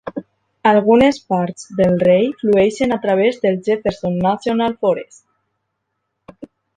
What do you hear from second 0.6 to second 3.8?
Algunes parts del rei flueixen a través del